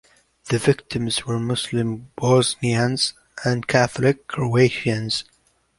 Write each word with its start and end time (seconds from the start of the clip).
The 0.49 0.57
victims 0.57 1.27
were 1.27 1.37
Muslim 1.37 2.09
Bosnians 2.17 3.13
and 3.45 3.67
Catholic 3.67 4.25
Croatians. 4.25 5.25